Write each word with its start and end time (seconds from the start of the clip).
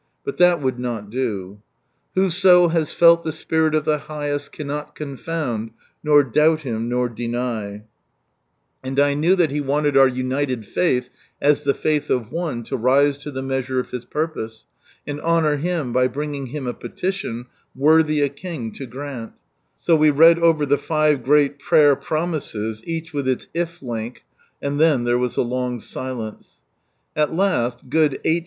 But 0.25 0.37
that 0.37 0.63
would 0.63 0.79
not 0.79 1.11
do. 1.11 1.59
92 2.15 2.15
From 2.15 2.15
Sunrise 2.15 2.15
Land 2.15 2.15
And 2.15 2.23
1 3.21 3.31
knew 9.19 9.35
that 9.35 9.51
He 9.51 9.61
wanted 9.61 9.95
our 9.95 10.07
united 10.07 10.65
faith, 10.65 11.09
as 11.39 11.63
the 11.65 11.73
faith 11.75 12.09
of 12.09 12.31
one, 12.31 12.63
to 12.63 12.75
rise 12.75 13.19
to 13.19 13.29
the 13.29 13.43
measure 13.43 13.79
of 13.79 13.91
His 13.91 14.03
purpose, 14.05 14.65
and 15.05 15.21
honour 15.21 15.57
Him 15.57 15.93
by 15.93 16.07
bringing 16.07 16.47
Him 16.47 16.65
a 16.65 16.73
petition 16.73 17.45
worthy 17.75 18.21
a 18.21 18.29
king 18.29 18.71
to 18.71 18.87
grant. 18.87 19.33
So 19.79 19.95
we 19.95 20.09
read 20.09 20.39
over 20.39 20.65
the 20.65 20.79
five 20.79 21.23
great 21.23 21.59
prayer 21.59 21.95
promises, 21.95 22.81
each 22.87 23.13
with 23.13 23.27
its 23.27 23.47
If 23.53 23.83
Link, 23.83 24.23
and 24.63 24.79
then 24.79 25.03
there 25.03 25.19
ivas 25.19 25.37
a 25.37 25.41
iong 25.41 25.79
silence. 25.79 26.63
At 27.15 27.35
last, 27.35 27.87
good 27.91 28.19
H. 28.25 28.39